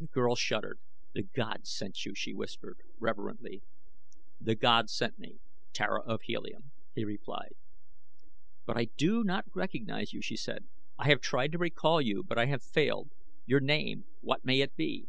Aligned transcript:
The 0.00 0.08
girl 0.08 0.34
shuddered. 0.34 0.80
"The 1.14 1.22
Gods 1.22 1.72
sent 1.72 2.04
you," 2.04 2.12
she 2.12 2.34
whispered 2.34 2.78
reverently. 2.98 3.62
"The 4.40 4.56
Gods 4.56 4.92
sent 4.92 5.16
me, 5.20 5.38
Tara 5.72 6.02
of 6.02 6.22
Helium," 6.22 6.72
he 6.92 7.04
replied. 7.04 7.54
"But 8.66 8.76
I 8.76 8.86
do 8.96 9.22
not 9.22 9.44
recognize 9.54 10.12
you," 10.12 10.20
she 10.20 10.36
said. 10.36 10.66
"I 10.98 11.06
have 11.08 11.20
tried 11.20 11.52
to 11.52 11.58
recall 11.58 12.00
you, 12.00 12.24
but 12.24 12.36
I 12.36 12.46
have 12.46 12.64
failed. 12.64 13.12
Your 13.46 13.60
name, 13.60 14.06
what 14.22 14.44
may 14.44 14.60
it 14.60 14.74
be?" 14.74 15.06